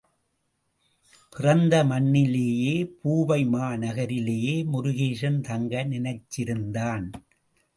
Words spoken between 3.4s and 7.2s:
மாநகரிலேயே முருகேசன் தங்க நினைச்சிருந்தான்.